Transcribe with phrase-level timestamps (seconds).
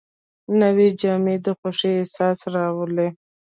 [0.61, 3.09] نوې جامې د خوښۍ احساس راولي